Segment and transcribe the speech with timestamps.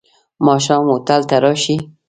[0.45, 1.75] ماښام هوټل ته راشې.